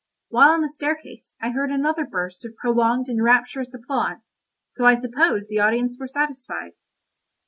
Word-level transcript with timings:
While 0.29 0.49
on 0.49 0.61
the 0.61 0.69
staircase, 0.71 1.35
I 1.41 1.51
heard 1.51 1.69
another 1.69 2.05
burst 2.05 2.43
of 2.43 2.55
prolonged 2.55 3.07
and 3.07 3.21
rapturous 3.23 3.71
applause, 3.71 4.33
so 4.75 4.83
I 4.83 4.95
suppose 4.95 5.47
the 5.47 5.59
audience 5.59 5.95
were 5.99 6.07
satisfied. 6.07 6.71